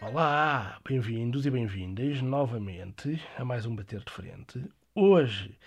Olá, 0.00 0.80
bem-vindos 0.82 1.44
e 1.44 1.50
bem-vindas 1.50 2.22
novamente 2.22 3.22
a 3.36 3.44
mais 3.44 3.66
um 3.66 3.76
Bater 3.76 4.02
de 4.02 4.10
Frente. 4.10 4.64
Hoje, 4.94 5.58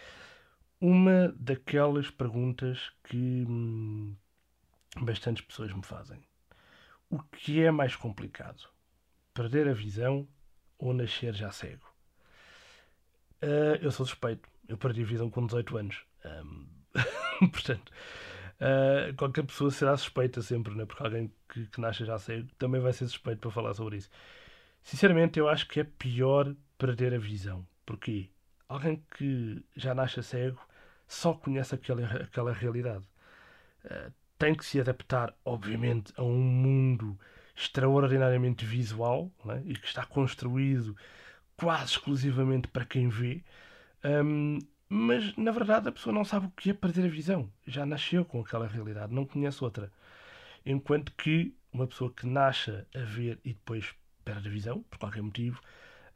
uma 0.82 1.32
daquelas 1.38 2.10
perguntas 2.10 2.92
que 3.04 3.46
hum, 3.48 4.16
bastantes 5.00 5.46
pessoas 5.46 5.72
me 5.72 5.84
fazem. 5.84 6.33
O 7.14 7.22
que 7.32 7.62
é 7.62 7.70
mais 7.70 7.96
complicado? 7.96 8.68
Perder 9.36 9.68
a 9.68 9.74
visão 9.74 10.28
ou 10.80 10.96
nascer 10.96 11.36
já 11.36 11.52
cego? 11.52 11.86
Uh, 13.40 13.78
eu 13.84 13.92
sou 13.92 14.04
suspeito. 14.04 14.50
Eu 14.68 14.80
perdi 14.80 15.04
a 15.04 15.06
visão 15.06 15.30
com 15.30 15.46
18 15.46 15.78
anos. 15.78 16.04
Um, 16.26 16.66
portanto, 17.52 17.92
uh, 18.60 19.16
qualquer 19.16 19.44
pessoa 19.46 19.70
será 19.70 19.96
suspeita 19.96 20.42
sempre, 20.42 20.74
né? 20.74 20.88
porque 20.88 21.04
alguém 21.04 21.32
que, 21.48 21.68
que 21.68 21.80
nasce 21.80 22.04
já 22.04 22.18
cego 22.18 22.50
também 22.58 22.82
vai 22.82 22.92
ser 22.92 23.06
suspeito 23.06 23.42
para 23.42 23.52
falar 23.52 23.76
sobre 23.76 23.98
isso. 23.98 24.10
Sinceramente, 24.82 25.38
eu 25.38 25.48
acho 25.48 25.68
que 25.68 25.82
é 25.82 25.84
pior 25.84 26.56
perder 26.80 27.14
a 27.14 27.20
visão. 27.20 27.64
Porquê? 27.86 28.32
Alguém 28.68 29.06
que 29.16 29.64
já 29.76 29.94
nasce 29.94 30.24
cego 30.24 30.60
só 31.08 31.36
conhece 31.36 31.76
aquela, 31.76 32.08
aquela 32.08 32.52
realidade. 32.52 33.08
Uh, 33.86 34.12
tem 34.44 34.54
que 34.54 34.66
se 34.66 34.78
adaptar, 34.78 35.34
obviamente, 35.46 36.12
a 36.18 36.22
um 36.22 36.38
mundo 36.38 37.18
extraordinariamente 37.56 38.66
visual 38.66 39.32
né? 39.46 39.64
e 39.66 39.74
que 39.74 39.88
está 39.88 40.06
construído 40.06 40.98
quase 41.56 41.92
exclusivamente 41.92 42.68
para 42.68 42.84
quem 42.84 43.08
vê. 43.08 43.42
Um, 44.04 44.60
mas 44.90 45.34
na 45.38 45.50
verdade 45.52 45.88
a 45.88 45.94
pessoa 45.94 46.14
não 46.14 46.26
sabe 46.26 46.48
o 46.48 46.52
que 46.52 46.72
é 46.72 46.74
perder 46.74 47.06
a 47.06 47.10
visão. 47.10 47.50
Já 47.66 47.86
nasceu 47.86 48.26
com 48.26 48.42
aquela 48.42 48.68
realidade, 48.68 49.14
não 49.14 49.26
conhece 49.26 49.64
outra. 49.64 49.90
Enquanto 50.66 51.14
que 51.14 51.56
uma 51.72 51.88
pessoa 51.88 52.12
que 52.12 52.28
nasce 52.28 52.70
a 52.70 53.00
ver 53.00 53.40
e 53.46 53.54
depois 53.54 53.96
perde 54.26 54.50
a 54.50 54.52
visão, 54.52 54.84
por 54.90 55.00
qualquer 55.00 55.22
motivo, 55.22 55.62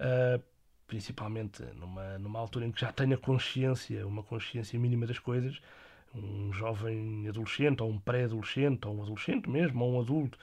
uh, 0.02 0.44
principalmente 0.86 1.64
numa, 1.76 2.20
numa 2.20 2.40
altura 2.40 2.66
em 2.66 2.74
que 2.74 2.82
já 2.82 2.92
tenha 2.92 3.18
consciência, 3.18 4.06
uma 4.06 4.22
consciência 4.22 4.78
mínima 4.78 5.08
das 5.08 5.18
coisas, 5.18 5.62
um 6.16 6.52
jovem 6.52 7.28
adolescente, 7.28 7.82
ou 7.84 7.90
um 7.90 8.00
pré-adolescente, 8.00 8.88
ou 8.88 8.98
um 8.98 9.02
adolescente 9.04 9.50
mesmo, 9.50 9.84
ou 9.84 9.96
um 9.96 10.02
adulto, 10.02 10.38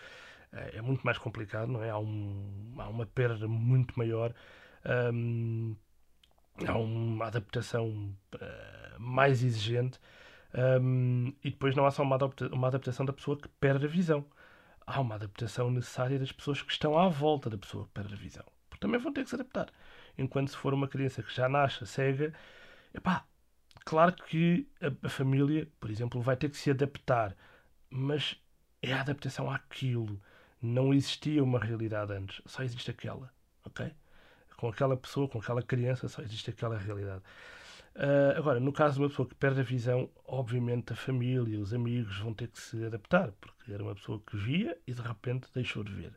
é 0.53 0.81
muito 0.81 1.03
mais 1.03 1.19
complicado, 1.19 1.69
não 1.69 1.83
é? 1.83 1.91
Há, 1.91 1.99
um, 1.99 2.75
há 2.79 2.89
uma 2.89 3.07
perda 3.07 3.49
muito 3.49 3.99
maior, 3.99 4.33
um, 5.13 5.75
há 6.67 6.79
uma 6.79 7.27
adaptação 7.27 8.15
uh, 8.35 9.01
mais 9.01 9.43
exigente, 9.43 9.99
um, 10.81 11.33
e 11.43 11.51
depois 11.51 11.75
não 11.75 11.85
há 11.87 11.91
só 11.91 12.03
uma, 12.03 12.15
adapta 12.15 12.47
uma 12.55 12.69
adaptação 12.69 13.05
da 13.05 13.13
pessoa 13.13 13.37
que 13.37 13.49
perde 13.61 13.87
a 13.87 13.89
visão, 13.89 14.25
há 14.87 15.01
uma 15.01 15.17
adaptação 15.17 15.71
necessária 15.71 16.19
das 16.19 16.31
pessoas 16.31 16.63
que 16.63 16.71
estão 16.71 16.97
à 16.97 17.09
volta 17.09 17.51
da 17.51 17.59
pessoa 17.59 17.85
que 17.87 17.91
perde 17.91 18.15
a 18.15 18.17
visão, 18.17 18.45
porque 18.71 18.87
também 18.87 19.01
vão 19.01 19.13
ter 19.13 19.25
que 19.25 19.31
se 19.31 19.35
adaptar. 19.35 19.69
Enquanto 20.17 20.51
se 20.51 20.57
for 20.57 20.73
uma 20.73 20.87
criança 20.87 21.23
que 21.23 21.35
já 21.35 21.49
nasce 21.49 21.85
cega, 21.87 22.33
epá, 22.95 23.25
Claro 23.85 24.15
que 24.15 24.67
a, 24.81 25.07
a, 25.07 25.09
família, 25.11 25.69
por 25.79 25.91
exemplo, 25.91 26.21
vai 26.21 26.37
ter 26.37 26.51
que 26.51 26.57
se 26.57 26.71
adaptar, 26.71 27.37
mas 27.91 28.41
é 28.83 28.93
a 28.93 29.01
adaptação 29.01 29.51
àquilo. 29.51 30.21
Não 30.61 30.95
existia 30.95 31.45
uma 31.45 31.59
realidade 31.59 32.13
antes, 32.13 32.41
só 32.47 32.63
existe 32.63 32.91
aquela, 32.91 33.33
ok? 33.65 33.93
Com 34.57 34.69
aquela 34.69 34.97
pessoa, 34.97 35.29
com 35.29 35.39
aquela 35.39 35.63
criança, 35.63 36.09
só 36.09 36.23
existe 36.23 36.51
aquela 36.51 36.79
realidade. 36.79 37.23
Uh, 37.95 38.37
agora, 38.37 38.59
no 38.59 38.73
caso 38.73 38.95
de 38.95 39.03
uma 39.03 39.09
pessoa 39.09 39.29
que 39.29 39.35
perde 39.35 39.61
a 39.61 39.63
visão, 39.63 40.11
obviamente 40.25 40.93
a 40.93 40.97
família, 40.97 41.61
os 41.61 41.73
amigos 41.73 42.19
vão 42.19 42.35
ter 42.35 42.49
que 42.49 42.59
se 42.59 42.85
adaptar, 42.85 43.33
porque 43.33 43.73
era 43.73 43.83
uma 43.83 43.95
pessoa 43.95 44.21
que 44.27 44.37
via 44.37 44.77
e 44.87 44.93
de 44.93 45.01
repente 45.03 45.49
deixou 45.55 45.85
de 45.85 45.93
ver. 45.93 46.13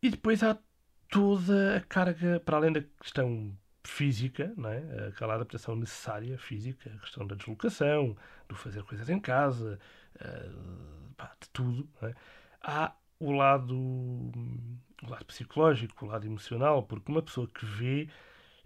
E 0.00 0.10
depois 0.10 0.42
há 0.42 0.56
toda 1.10 1.76
a 1.76 1.80
carga, 1.82 2.40
para 2.40 2.56
além 2.56 2.72
da 2.72 2.82
questão 3.00 3.56
física, 3.88 4.52
não 4.56 4.68
é? 4.70 5.08
aquela 5.08 5.34
adaptação 5.34 5.76
necessária 5.76 6.38
física, 6.38 6.90
a 6.94 6.98
questão 6.98 7.26
da 7.26 7.34
deslocação, 7.34 8.16
do 8.48 8.54
fazer 8.54 8.82
coisas 8.82 9.08
em 9.08 9.20
casa, 9.20 9.78
pá, 11.16 11.32
de 11.40 11.48
tudo. 11.50 11.88
É? 12.02 12.14
Há 12.62 12.92
o 13.18 13.32
lado, 13.32 13.74
o 13.74 15.08
lado 15.08 15.24
psicológico, 15.24 16.04
o 16.04 16.08
lado 16.08 16.26
emocional, 16.26 16.82
porque 16.82 17.10
uma 17.10 17.22
pessoa 17.22 17.46
que 17.48 17.64
vê, 17.64 18.08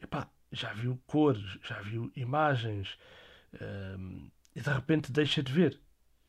epá, 0.03 0.28
já 0.53 0.72
viu 0.72 1.00
cores, 1.06 1.59
já 1.62 1.80
viu 1.80 2.10
imagens, 2.16 2.98
uh, 3.54 4.30
e 4.54 4.60
de 4.60 4.70
repente 4.70 5.12
deixa 5.12 5.42
de 5.42 5.53
ver 5.53 5.80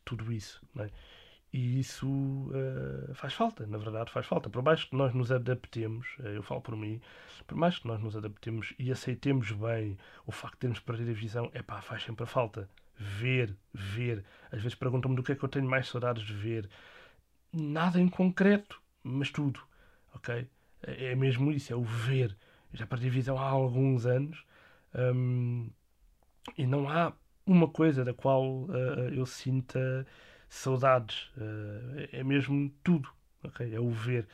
tudo 0.04 0.32
isso. 0.32 0.62
Não 0.74 0.84
é? 0.84 0.90
E 1.52 1.80
isso 1.80 2.08
uh, 2.08 3.14
faz 3.14 3.34
falta, 3.34 3.66
na 3.66 3.76
verdade 3.76 4.10
faz 4.10 4.26
falta. 4.26 4.48
Por 4.48 4.62
mais 4.62 4.84
que 4.84 4.96
nós 4.96 5.12
nos 5.12 5.30
adaptemos, 5.30 6.06
uh, 6.20 6.28
eu 6.28 6.42
falo 6.42 6.62
por 6.62 6.74
mim, 6.74 7.00
por 7.46 7.56
mais 7.56 7.78
que 7.78 7.86
nós 7.86 8.00
nos 8.00 8.16
adaptemos 8.16 8.72
e 8.78 8.90
aceitemos 8.90 9.52
bem 9.52 9.98
o 10.26 10.32
facto 10.32 10.54
de 10.54 10.60
termos 10.60 10.80
perdido 10.80 11.10
a 11.10 11.14
visão, 11.14 11.50
é 11.52 11.62
pá, 11.62 11.82
faz 11.82 12.02
sempre 12.04 12.24
falta. 12.24 12.68
Ver, 12.96 13.54
ver. 13.72 14.24
Às 14.50 14.62
vezes 14.62 14.74
perguntam-me 14.74 15.16
do 15.16 15.22
que 15.22 15.32
é 15.32 15.34
que 15.34 15.44
eu 15.44 15.48
tenho 15.48 15.68
mais 15.68 15.88
saudades 15.88 16.24
de 16.24 16.32
ver. 16.32 16.68
Nada 17.52 18.00
em 18.00 18.08
concreto, 18.08 18.80
mas 19.02 19.30
tudo. 19.30 19.60
Ok? 20.14 20.46
É, 20.82 21.12
é 21.12 21.14
mesmo 21.14 21.52
isso, 21.52 21.72
é 21.72 21.76
o 21.76 21.82
ver. 21.82 22.34
Eu 22.72 22.78
já 22.78 22.86
perdi 22.86 23.08
a 23.08 23.10
visão 23.10 23.38
há 23.38 23.48
alguns 23.48 24.06
anos 24.06 24.42
um, 24.94 25.68
e 26.56 26.66
não 26.66 26.88
há 26.88 27.12
uma 27.46 27.68
coisa 27.68 28.04
da 28.04 28.14
qual 28.14 28.62
uh, 28.64 29.08
eu 29.12 29.26
sinta 29.26 30.06
saudades, 30.52 31.30
uh, 31.36 32.08
é 32.12 32.22
mesmo 32.22 32.70
tudo, 32.84 33.08
ok? 33.42 33.74
É 33.74 33.80
o 33.80 33.90
ver. 33.90 34.28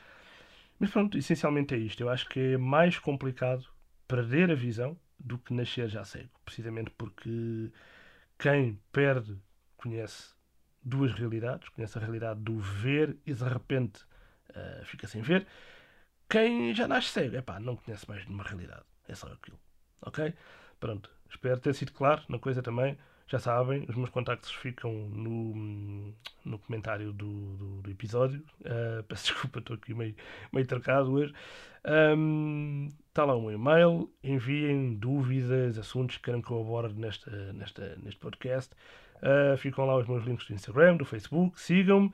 Mas 0.79 0.91
pronto, 0.91 1.17
essencialmente 1.17 1.75
é 1.75 1.79
isto. 1.79 2.03
Eu 2.03 2.09
acho 2.09 2.29
que 2.29 2.41
é 2.55 2.57
mais 2.57 2.99
complicado 2.99 3.65
perder 4.07 4.51
a 4.51 4.55
visão 4.55 4.99
do 5.19 5.39
que 5.39 5.55
nascer 5.55 5.89
já 5.89 6.05
cego, 6.05 6.31
precisamente 6.45 6.91
porque 6.91 7.71
quem 8.37 8.81
perde 8.91 9.37
conhece 9.77 10.35
duas 10.83 11.13
realidades, 11.13 11.69
conhece 11.69 11.97
a 11.97 12.01
realidade 12.01 12.41
do 12.41 12.59
ver 12.59 13.17
e 13.25 13.33
de 13.33 13.45
repente 13.45 14.03
uh, 14.51 14.85
fica 14.85 15.07
sem 15.07 15.23
ver. 15.23 15.47
Quem 16.29 16.75
já 16.75 16.89
nasce 16.89 17.11
cego, 17.11 17.37
é 17.37 17.43
pá, 17.43 17.61
não 17.61 17.77
conhece 17.77 18.09
mais 18.09 18.27
de 18.27 18.33
uma 18.33 18.43
realidade, 18.43 18.85
é 19.07 19.15
só 19.15 19.29
aquilo, 19.29 19.59
ok? 20.03 20.35
Pronto, 20.81 21.11
espero 21.31 21.61
ter 21.61 21.75
sido 21.75 21.93
claro 21.93 22.23
na 22.29 22.41
coisa 22.41 22.61
também. 22.61 22.99
Já 23.29 23.39
sabem, 23.39 23.85
os 23.87 23.95
meus 23.95 24.09
contactos 24.09 24.51
ficam 24.51 24.91
no, 24.91 26.15
no 26.47 26.59
comentário 26.61 27.13
do, 27.13 27.57
do, 27.57 27.83
do 27.83 27.91
episódio. 27.91 28.43
Uh, 28.61 29.03
peço 29.03 29.25
desculpa, 29.35 29.59
estou 29.59 29.77
aqui 29.77 29.93
meio, 29.93 30.15
meio 30.51 30.67
trocado 30.67 31.13
hoje. 31.13 31.35
Um, 32.17 32.89
está 33.07 33.27
lá 33.27 33.37
um 33.37 33.51
e-mail. 33.51 34.11
Enviem 34.25 34.95
dúvidas, 34.95 35.77
assuntos 35.77 36.17
que 36.17 36.23
queiram 36.23 36.41
que 36.41 36.51
eu 36.51 36.59
aborde 36.59 36.99
nesta, 36.99 37.53
nesta, 37.53 37.97
neste 38.03 38.19
podcast. 38.19 38.75
Uh, 39.17 39.59
ficam 39.59 39.85
lá 39.85 39.99
os 39.99 40.09
meus 40.09 40.25
links 40.25 40.47
do 40.47 40.55
Instagram, 40.55 40.97
do 40.97 41.05
Facebook. 41.05 41.61
Sigam-me. 41.61 42.11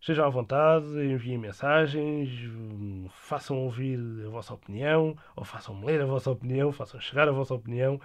Estejam 0.00 0.26
à 0.26 0.28
vontade, 0.28 0.86
enviem 0.86 1.38
mensagens, 1.38 2.30
façam 3.10 3.58
ouvir 3.58 3.98
a 4.24 4.28
vossa 4.28 4.54
opinião, 4.54 5.16
ou 5.34 5.42
façam-me 5.42 5.84
ler 5.86 6.02
a 6.02 6.04
vossa 6.04 6.30
opinião, 6.30 6.70
façam 6.70 7.00
chegar 7.00 7.28
a 7.28 7.32
vossa 7.32 7.54
opinião 7.54 8.00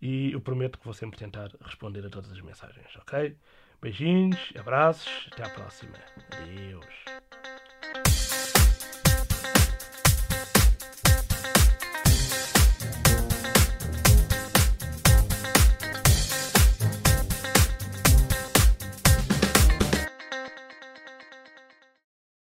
e 0.00 0.32
eu 0.32 0.40
prometo 0.40 0.78
que 0.78 0.84
vou 0.84 0.94
sempre 0.94 1.18
tentar 1.18 1.50
responder 1.60 2.04
a 2.06 2.10
todas 2.10 2.30
as 2.30 2.40
mensagens, 2.40 2.94
ok? 2.96 3.36
Beijinhos, 3.80 4.52
abraços, 4.58 5.28
até 5.32 5.44
à 5.44 5.50
próxima. 5.50 5.96
Adeus. 6.32 7.03